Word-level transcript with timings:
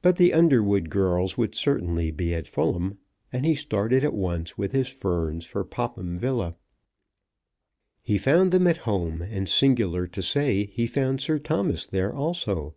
But 0.00 0.16
the 0.16 0.32
Underwood 0.32 0.88
girls 0.88 1.36
would 1.36 1.54
certainly 1.54 2.10
be 2.10 2.32
at 2.32 2.48
Fulham, 2.48 2.96
and 3.30 3.44
he 3.44 3.54
started 3.54 4.02
at 4.02 4.14
once 4.14 4.56
with 4.56 4.72
his 4.72 4.88
ferns 4.88 5.44
for 5.44 5.62
Popham 5.62 6.16
Villa. 6.16 6.56
He 8.00 8.16
found 8.16 8.50
them 8.50 8.66
at 8.66 8.78
home, 8.88 9.20
and, 9.20 9.46
singular 9.46 10.06
to 10.06 10.22
say, 10.22 10.64
he 10.72 10.86
found 10.86 11.20
Sir 11.20 11.38
Thomas 11.38 11.84
there 11.84 12.14
also. 12.14 12.76